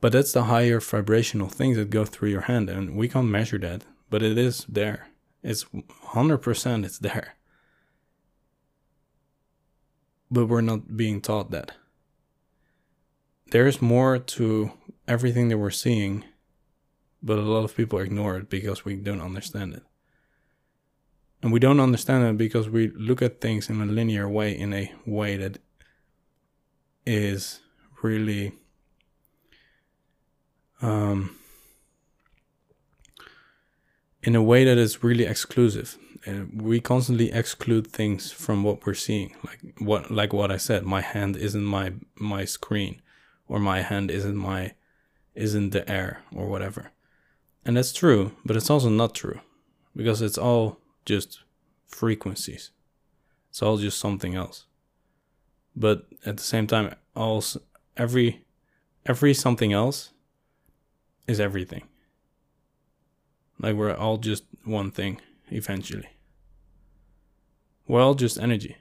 But 0.00 0.12
that's 0.12 0.32
the 0.32 0.44
higher 0.44 0.80
vibrational 0.80 1.48
things 1.48 1.76
that 1.76 1.90
go 1.90 2.04
through 2.04 2.30
your 2.30 2.42
hand, 2.42 2.70
and 2.70 2.96
we 2.96 3.08
can't 3.08 3.28
measure 3.28 3.58
that, 3.58 3.84
but 4.08 4.22
it 4.22 4.38
is 4.38 4.64
there. 4.68 5.09
It's 5.42 5.64
100% 5.64 6.84
it's 6.84 6.98
there. 6.98 7.36
But 10.30 10.46
we're 10.46 10.60
not 10.60 10.96
being 10.96 11.20
taught 11.20 11.50
that. 11.50 11.72
There's 13.50 13.82
more 13.82 14.18
to 14.18 14.72
everything 15.08 15.48
that 15.48 15.58
we're 15.58 15.70
seeing, 15.70 16.24
but 17.22 17.38
a 17.38 17.42
lot 17.42 17.64
of 17.64 17.76
people 17.76 17.98
ignore 17.98 18.36
it 18.36 18.48
because 18.48 18.84
we 18.84 18.94
don't 18.96 19.20
understand 19.20 19.74
it. 19.74 19.82
And 21.42 21.52
we 21.52 21.58
don't 21.58 21.80
understand 21.80 22.24
it 22.24 22.36
because 22.36 22.68
we 22.68 22.88
look 22.88 23.22
at 23.22 23.40
things 23.40 23.68
in 23.68 23.80
a 23.80 23.86
linear 23.86 24.28
way, 24.28 24.56
in 24.56 24.72
a 24.72 24.92
way 25.06 25.36
that 25.36 25.58
is 27.06 27.60
really 28.02 28.52
um, 30.82 31.36
in 34.22 34.36
a 34.36 34.42
way 34.42 34.64
that 34.64 34.78
is 34.78 35.02
really 35.02 35.24
exclusive. 35.24 35.98
And 36.26 36.60
we 36.60 36.80
constantly 36.80 37.32
exclude 37.32 37.86
things 37.86 38.30
from 38.30 38.62
what 38.62 38.84
we're 38.84 38.94
seeing. 38.94 39.34
Like 39.42 39.60
what 39.78 40.10
like 40.10 40.32
what 40.32 40.50
I 40.50 40.58
said, 40.58 40.84
my 40.84 41.00
hand 41.00 41.36
isn't 41.36 41.64
my 41.64 41.94
my 42.16 42.44
screen 42.44 43.00
or 43.48 43.58
my 43.58 43.80
hand 43.80 44.10
isn't 44.10 44.36
my 44.36 44.74
isn't 45.34 45.70
the 45.70 45.90
air 45.90 46.22
or 46.34 46.46
whatever. 46.46 46.92
And 47.64 47.76
that's 47.76 47.92
true, 47.92 48.32
but 48.44 48.56
it's 48.56 48.70
also 48.70 48.90
not 48.90 49.14
true 49.14 49.40
because 49.96 50.20
it's 50.22 50.38
all 50.38 50.78
just 51.04 51.40
frequencies. 51.86 52.70
It's 53.48 53.62
all 53.62 53.78
just 53.78 53.98
something 53.98 54.34
else. 54.34 54.66
But 55.74 56.06
at 56.26 56.36
the 56.36 56.42
same 56.42 56.66
time, 56.66 56.94
also 57.16 57.60
every 57.96 58.44
every 59.06 59.34
something 59.34 59.72
else 59.72 60.12
is 61.26 61.40
everything. 61.40 61.84
Like 63.60 63.76
we're 63.76 63.94
all 63.94 64.16
just 64.16 64.44
one 64.64 64.90
thing 64.90 65.20
eventually. 65.50 66.08
We're 67.86 68.02
all 68.02 68.14
just 68.14 68.38
energy. 68.38 68.76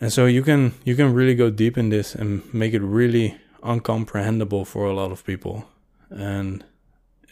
And 0.00 0.12
so 0.12 0.26
you 0.26 0.42
can 0.42 0.74
you 0.84 0.94
can 0.96 1.12
really 1.12 1.34
go 1.34 1.50
deep 1.50 1.76
in 1.76 1.90
this 1.90 2.14
and 2.14 2.42
make 2.54 2.72
it 2.72 2.82
really 2.82 3.36
uncomprehendable 3.62 4.66
for 4.66 4.86
a 4.86 4.94
lot 4.94 5.12
of 5.12 5.24
people. 5.24 5.66
And 6.10 6.64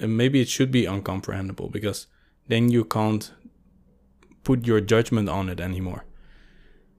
maybe 0.00 0.40
it 0.40 0.48
should 0.48 0.70
be 0.70 0.84
uncomprehendable 0.84 1.72
because 1.72 2.06
then 2.48 2.68
you 2.68 2.84
can't 2.84 3.32
put 4.44 4.66
your 4.66 4.80
judgment 4.80 5.28
on 5.28 5.48
it 5.48 5.60
anymore. 5.60 6.04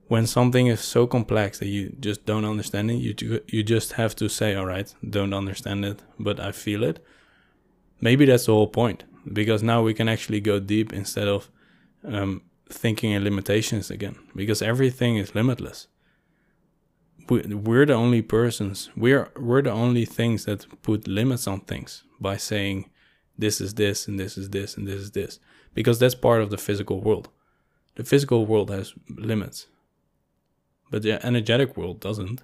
When 0.08 0.26
something 0.26 0.66
is 0.66 0.80
so 0.80 1.06
complex 1.06 1.60
that 1.60 1.68
you 1.68 1.94
just 2.00 2.26
don't 2.26 2.44
understand 2.44 2.90
it, 2.90 2.94
you 2.94 3.40
you 3.46 3.62
just 3.62 3.92
have 3.92 4.16
to 4.16 4.28
say, 4.28 4.54
"All 4.54 4.66
right, 4.66 4.92
don't 5.08 5.34
understand 5.34 5.84
it, 5.84 6.02
but 6.18 6.40
I 6.40 6.50
feel 6.52 6.82
it." 6.82 6.98
Maybe 8.00 8.24
that's 8.24 8.46
the 8.46 8.52
whole 8.52 8.66
point 8.66 9.04
because 9.32 9.62
now 9.62 9.82
we 9.82 9.94
can 9.94 10.08
actually 10.08 10.40
go 10.40 10.58
deep 10.58 10.92
instead 10.92 11.28
of 11.28 11.50
um, 12.04 12.42
thinking 12.68 13.12
in 13.12 13.24
limitations 13.24 13.90
again 13.90 14.16
because 14.34 14.62
everything 14.62 15.16
is 15.16 15.34
limitless. 15.34 15.86
We're 17.28 17.86
the 17.86 17.94
only 17.94 18.22
persons. 18.22 18.90
We're 18.96 19.30
we're 19.38 19.62
the 19.62 19.70
only 19.70 20.04
things 20.04 20.46
that 20.46 20.66
put 20.82 21.06
limits 21.06 21.46
on 21.46 21.60
things 21.60 22.02
by 22.18 22.36
saying 22.36 22.90
this 23.38 23.60
is 23.60 23.74
this 23.74 24.08
and 24.08 24.18
this 24.18 24.36
is 24.36 24.50
this 24.50 24.76
and 24.76 24.86
this 24.88 25.00
is 25.00 25.12
this 25.12 25.38
because 25.72 26.00
that's 26.00 26.16
part 26.16 26.42
of 26.42 26.50
the 26.50 26.58
physical 26.58 27.00
world. 27.00 27.28
The 27.94 28.04
physical 28.04 28.46
world 28.46 28.70
has 28.70 28.94
limits, 29.08 29.66
but 30.90 31.02
the 31.02 31.24
energetic 31.24 31.76
world 31.76 32.00
doesn't. 32.00 32.42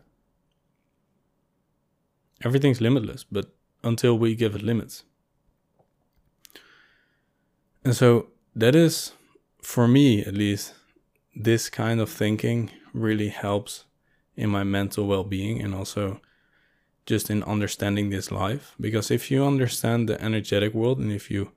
Everything's 2.45 2.81
limitless, 2.81 3.25
but 3.25 3.47
until 3.83 4.17
we 4.19 4.35
give 4.35 4.55
it 4.55 4.63
limits. 4.63 5.05
And 7.87 7.95
so 7.95 8.27
that 8.57 8.75
is, 8.75 9.13
for 9.63 9.87
me 9.87 10.25
at 10.25 10.35
least, 10.35 10.75
this 11.37 11.71
kind 11.71 12.01
of 12.01 12.11
thinking 12.11 12.73
really 12.93 13.29
helps 13.29 13.85
in 14.35 14.51
my 14.51 14.65
mental 14.65 15.07
well 15.07 15.23
being 15.23 15.63
and 15.63 15.73
also 15.73 16.21
just 17.07 17.31
in 17.31 17.45
understanding 17.45 18.11
this 18.11 18.33
life. 18.33 18.75
Because 18.81 19.13
if 19.13 19.31
you 19.31 19.45
understand 19.45 20.09
the 20.09 20.21
energetic 20.21 20.75
world 20.75 20.99
and 20.99 21.13
if 21.13 21.31
you 21.31 21.53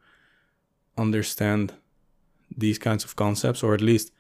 understand 0.99 1.73
these 2.55 2.77
kinds 2.77 3.03
of 3.03 3.15
concepts, 3.15 3.63
or 3.63 3.73
at 3.73 3.81
least 3.81 4.11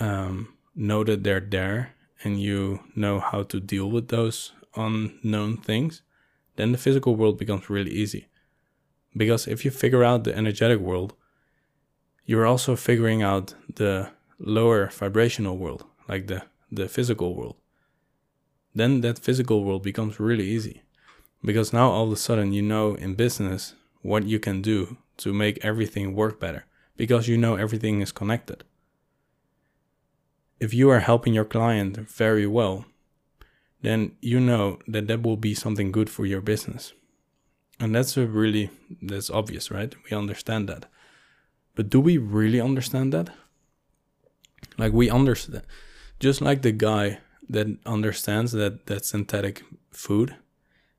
um, 0.00 0.56
know 0.74 1.04
that 1.04 1.22
they're 1.22 1.38
there 1.38 1.94
and 2.24 2.42
you 2.42 2.80
know 2.96 3.20
how 3.20 3.44
to 3.44 3.60
deal 3.60 3.88
with 3.88 4.08
those 4.08 4.50
unknown 4.74 5.58
things, 5.58 6.02
then 6.56 6.72
the 6.72 6.78
physical 6.78 7.14
world 7.14 7.38
becomes 7.38 7.70
really 7.70 7.92
easy. 7.92 8.27
Because 9.16 9.46
if 9.46 9.64
you 9.64 9.70
figure 9.70 10.04
out 10.04 10.24
the 10.24 10.36
energetic 10.36 10.78
world, 10.78 11.14
you're 12.24 12.46
also 12.46 12.76
figuring 12.76 13.22
out 13.22 13.54
the 13.74 14.10
lower 14.38 14.88
vibrational 14.88 15.56
world, 15.56 15.84
like 16.08 16.26
the, 16.26 16.42
the 16.70 16.88
physical 16.88 17.34
world 17.34 17.56
then 18.78 19.00
that 19.00 19.18
physical 19.18 19.64
world 19.64 19.82
becomes 19.82 20.20
really 20.20 20.46
easy. 20.46 20.82
Because 21.44 21.72
now 21.72 21.90
all 21.90 22.06
of 22.06 22.12
a 22.12 22.16
sudden 22.16 22.52
you 22.52 22.62
know 22.62 22.94
in 22.94 23.14
business 23.14 23.74
what 24.02 24.24
you 24.24 24.38
can 24.38 24.62
do 24.62 24.96
to 25.18 25.32
make 25.32 25.64
everything 25.64 26.14
work 26.14 26.40
better 26.40 26.64
because 26.96 27.28
you 27.28 27.36
know 27.36 27.56
everything 27.56 28.00
is 28.00 28.12
connected. 28.12 28.64
If 30.60 30.74
you 30.74 30.90
are 30.90 31.00
helping 31.00 31.34
your 31.34 31.44
client 31.44 31.96
very 31.96 32.46
well, 32.46 32.86
then 33.82 34.12
you 34.20 34.40
know 34.40 34.78
that 34.88 35.06
that 35.06 35.22
will 35.22 35.36
be 35.36 35.54
something 35.54 35.92
good 35.92 36.10
for 36.10 36.26
your 36.26 36.40
business. 36.40 36.92
And 37.80 37.94
that's 37.94 38.16
a 38.16 38.26
really 38.26 38.70
that's 39.00 39.30
obvious, 39.30 39.70
right? 39.70 39.94
We 40.04 40.16
understand 40.16 40.68
that. 40.68 40.86
But 41.74 41.90
do 41.90 42.00
we 42.00 42.18
really 42.18 42.60
understand 42.60 43.12
that? 43.12 43.30
Like 44.76 44.92
we 44.92 45.10
understand 45.10 45.62
just 46.18 46.40
like 46.40 46.62
the 46.62 46.72
guy 46.72 47.18
that 47.48 47.66
understands 47.86 48.52
that 48.52 48.86
that 48.86 49.04
synthetic 49.04 49.62
food 49.92 50.34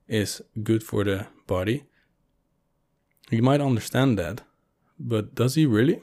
is 0.08 0.42
good 0.64 0.84
for 0.84 1.04
the 1.04 1.28
body. 1.48 1.84
He 3.30 3.42
might 3.42 3.62
understand 3.62 4.18
that, 4.18 4.42
but 4.98 5.36
does 5.36 5.56
he 5.56 5.66
really? 5.66 6.02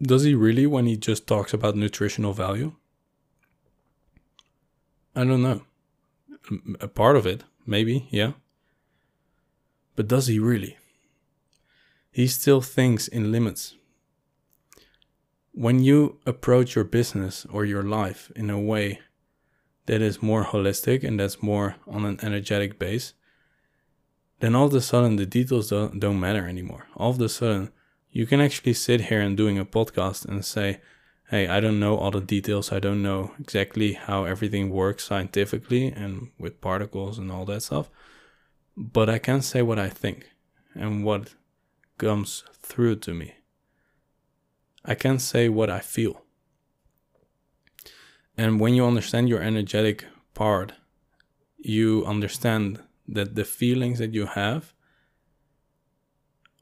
Does 0.00 0.22
he 0.22 0.34
really 0.34 0.66
when 0.66 0.86
he 0.86 0.96
just 0.96 1.26
talks 1.26 1.52
about 1.52 1.76
nutritional 1.76 2.32
value? 2.32 2.72
I 5.14 5.24
don't 5.24 5.42
know. 5.42 5.62
A 6.80 6.88
part 6.88 7.16
of 7.16 7.26
it, 7.26 7.44
maybe, 7.66 8.06
yeah. 8.10 8.32
But 9.96 10.08
does 10.08 10.26
he 10.26 10.38
really? 10.38 10.76
He 12.10 12.26
still 12.26 12.60
thinks 12.60 13.08
in 13.08 13.32
limits. 13.32 13.74
When 15.52 15.82
you 15.82 16.18
approach 16.26 16.74
your 16.74 16.84
business 16.84 17.46
or 17.50 17.64
your 17.64 17.82
life 17.82 18.30
in 18.36 18.50
a 18.50 18.60
way 18.60 19.00
that 19.86 20.02
is 20.02 20.22
more 20.22 20.44
holistic 20.44 21.02
and 21.02 21.18
that's 21.18 21.42
more 21.42 21.76
on 21.86 22.04
an 22.04 22.18
energetic 22.22 22.78
base, 22.78 23.14
then 24.40 24.54
all 24.54 24.66
of 24.66 24.74
a 24.74 24.80
sudden 24.82 25.16
the 25.16 25.24
details 25.24 25.70
don't, 25.70 25.98
don't 25.98 26.20
matter 26.20 26.46
anymore. 26.46 26.88
All 26.94 27.10
of 27.10 27.20
a 27.20 27.28
sudden, 27.28 27.72
you 28.10 28.26
can 28.26 28.40
actually 28.40 28.74
sit 28.74 29.02
here 29.02 29.20
and 29.20 29.36
doing 29.36 29.58
a 29.58 29.64
podcast 29.64 30.26
and 30.26 30.44
say, 30.44 30.80
hey, 31.30 31.48
I 31.48 31.60
don't 31.60 31.80
know 31.80 31.96
all 31.96 32.10
the 32.10 32.20
details. 32.20 32.70
I 32.70 32.78
don't 32.78 33.02
know 33.02 33.32
exactly 33.40 33.94
how 33.94 34.24
everything 34.24 34.70
works 34.70 35.04
scientifically 35.04 35.88
and 35.88 36.30
with 36.38 36.60
particles 36.60 37.18
and 37.18 37.32
all 37.32 37.46
that 37.46 37.62
stuff. 37.62 37.88
But 38.76 39.08
I 39.08 39.18
can 39.18 39.42
say 39.42 39.62
what 39.62 39.78
I 39.78 39.88
think 39.88 40.30
and 40.74 41.04
what 41.04 41.34
comes 41.98 42.44
through 42.52 42.96
to 42.96 43.14
me. 43.14 43.34
I 44.84 44.94
can 44.94 45.18
say 45.18 45.48
what 45.48 45.70
I 45.70 45.80
feel. 45.80 46.22
And 48.36 48.60
when 48.60 48.74
you 48.74 48.84
understand 48.84 49.28
your 49.28 49.40
energetic 49.40 50.04
part, 50.34 50.72
you 51.58 52.04
understand 52.06 52.80
that 53.08 53.34
the 53.34 53.44
feelings 53.44 53.98
that 53.98 54.14
you 54.14 54.26
have 54.26 54.74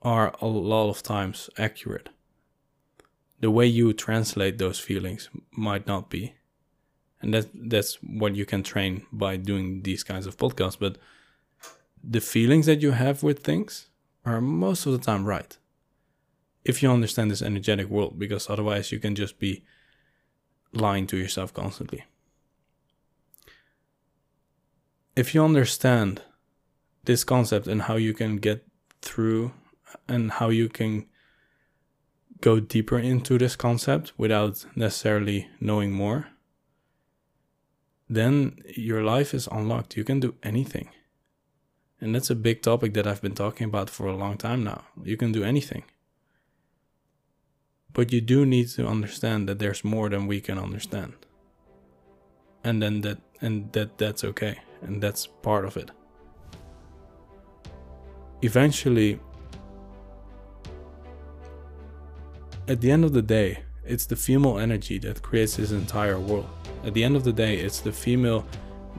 are 0.02 0.34
a 0.40 0.46
lot 0.46 0.90
of 0.90 1.02
times 1.02 1.48
accurate 1.58 2.10
the 3.40 3.50
way 3.50 3.66
you 3.66 3.92
translate 3.92 4.58
those 4.58 4.78
feelings 4.78 5.28
might 5.50 5.86
not 5.86 6.10
be 6.10 6.34
and 7.20 7.32
that 7.32 7.46
that's 7.54 7.94
what 8.02 8.34
you 8.34 8.44
can 8.44 8.62
train 8.62 9.06
by 9.12 9.36
doing 9.36 9.82
these 9.82 10.02
kinds 10.02 10.26
of 10.26 10.36
podcasts 10.36 10.78
but 10.78 10.98
the 12.06 12.20
feelings 12.20 12.66
that 12.66 12.82
you 12.82 12.92
have 12.92 13.22
with 13.22 13.40
things 13.40 13.88
are 14.24 14.40
most 14.40 14.86
of 14.86 14.92
the 14.92 14.98
time 14.98 15.24
right 15.24 15.58
if 16.64 16.82
you 16.82 16.90
understand 16.90 17.30
this 17.30 17.42
energetic 17.42 17.88
world 17.88 18.18
because 18.18 18.48
otherwise 18.48 18.92
you 18.92 18.98
can 18.98 19.14
just 19.14 19.38
be 19.38 19.64
lying 20.72 21.06
to 21.06 21.16
yourself 21.16 21.52
constantly 21.52 22.04
if 25.16 25.34
you 25.34 25.44
understand 25.44 26.22
this 27.04 27.24
concept 27.24 27.66
and 27.66 27.82
how 27.82 27.96
you 27.96 28.12
can 28.12 28.36
get 28.36 28.66
through 29.02 29.52
and 30.08 30.32
how 30.32 30.48
you 30.48 30.68
can 30.68 31.06
go 32.40 32.60
deeper 32.60 32.98
into 32.98 33.38
this 33.38 33.56
concept 33.56 34.12
without 34.18 34.66
necessarily 34.74 35.48
knowing 35.60 35.92
more, 35.92 36.28
then 38.08 38.58
your 38.76 39.02
life 39.02 39.32
is 39.32 39.48
unlocked. 39.50 39.96
You 39.96 40.04
can 40.04 40.20
do 40.20 40.34
anything. 40.42 40.88
And 42.00 42.14
that's 42.14 42.30
a 42.30 42.34
big 42.34 42.62
topic 42.62 42.94
that 42.94 43.06
I've 43.06 43.22
been 43.22 43.34
talking 43.34 43.66
about 43.66 43.88
for 43.88 44.06
a 44.06 44.16
long 44.16 44.36
time 44.36 44.62
now. 44.64 44.84
You 45.02 45.16
can 45.16 45.32
do 45.32 45.44
anything. 45.44 45.84
But 47.92 48.12
you 48.12 48.20
do 48.20 48.44
need 48.44 48.68
to 48.70 48.86
understand 48.86 49.48
that 49.48 49.58
there's 49.58 49.84
more 49.84 50.08
than 50.08 50.26
we 50.26 50.40
can 50.40 50.58
understand. 50.58 51.14
And 52.62 52.82
then 52.82 53.02
that 53.02 53.18
and 53.40 53.72
that 53.72 53.98
that's 53.98 54.24
okay. 54.24 54.58
And 54.82 55.02
that's 55.02 55.26
part 55.26 55.64
of 55.64 55.76
it. 55.76 55.90
Eventually 58.42 59.20
At 62.66 62.80
the 62.80 62.90
end 62.90 63.04
of 63.04 63.12
the 63.12 63.20
day, 63.20 63.58
it's 63.84 64.06
the 64.06 64.16
female 64.16 64.58
energy 64.58 64.98
that 65.00 65.20
creates 65.20 65.56
this 65.56 65.70
entire 65.70 66.18
world. 66.18 66.48
At 66.82 66.94
the 66.94 67.04
end 67.04 67.14
of 67.14 67.22
the 67.22 67.32
day, 67.32 67.56
it's 67.58 67.80
the 67.80 67.92
female, 67.92 68.46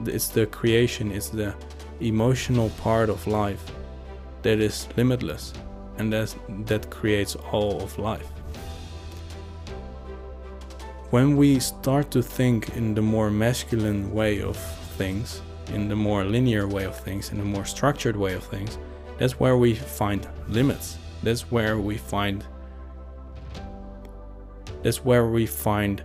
it's 0.04 0.28
the 0.28 0.46
creation, 0.46 1.10
it's 1.10 1.30
the 1.30 1.52
emotional 2.00 2.70
part 2.70 3.08
of 3.08 3.26
life 3.26 3.62
that 4.42 4.60
is 4.60 4.88
limitless 4.96 5.52
and 5.98 6.12
that, 6.12 6.34
that 6.66 6.90
creates 6.90 7.36
all 7.36 7.82
of 7.82 7.98
life. 7.98 8.28
When 11.10 11.36
we 11.36 11.60
start 11.60 12.10
to 12.10 12.22
think 12.22 12.76
in 12.76 12.94
the 12.94 13.02
more 13.02 13.30
masculine 13.30 14.12
way 14.12 14.42
of 14.42 14.56
things, 14.98 15.40
in 15.72 15.88
the 15.88 15.96
more 15.96 16.24
linear 16.24 16.66
way 16.66 16.84
of 16.84 16.98
things, 16.98 17.30
in 17.30 17.38
the 17.38 17.44
more 17.44 17.64
structured 17.64 18.16
way 18.16 18.34
of 18.34 18.44
things, 18.44 18.78
that's 19.18 19.40
where 19.40 19.56
we 19.56 19.74
find 19.74 20.28
limits. 20.48 20.98
That's 21.22 21.50
where 21.50 21.78
we 21.78 21.96
find 21.96 22.44
that's 24.82 25.04
where 25.04 25.26
we 25.26 25.46
find 25.46 26.02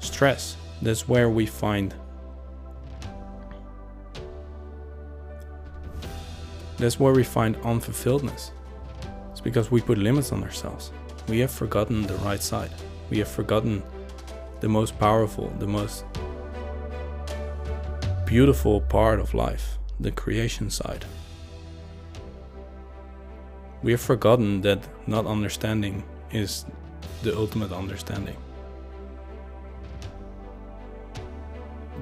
stress. 0.00 0.56
That's 0.82 1.08
where 1.08 1.30
we 1.30 1.46
find 1.46 1.94
That's 6.78 6.98
where 6.98 7.12
we 7.12 7.24
find 7.24 7.56
unfulfilledness. 7.62 8.50
It's 9.30 9.40
because 9.40 9.70
we 9.70 9.80
put 9.80 9.98
limits 9.98 10.32
on 10.32 10.42
ourselves. 10.42 10.92
We 11.28 11.38
have 11.40 11.50
forgotten 11.50 12.02
the 12.02 12.14
right 12.16 12.42
side. 12.42 12.70
We 13.10 13.18
have 13.18 13.28
forgotten 13.28 13.82
the 14.60 14.68
most 14.68 14.98
powerful, 14.98 15.48
the 15.58 15.66
most 15.66 16.04
beautiful 18.26 18.80
part 18.80 19.20
of 19.20 19.34
life, 19.34 19.78
the 20.00 20.10
creation 20.10 20.70
side. 20.70 21.04
We 23.82 23.92
have 23.92 24.00
forgotten 24.00 24.62
that 24.62 24.80
not 25.06 25.26
understanding 25.26 26.02
is 26.32 26.64
the 27.22 27.36
ultimate 27.36 27.72
understanding. 27.72 28.36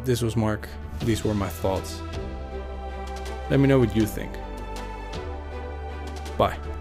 This 0.05 0.23
was 0.23 0.37
Mark. 0.37 0.69
These 1.01 1.25
were 1.25 1.35
my 1.35 1.49
thoughts. 1.49 2.01
Let 3.51 3.61
me 3.61 3.69
know 3.69 3.79
what 3.79 3.95
you 3.95 4.07
think. 4.07 4.33
Bye. 6.43 6.72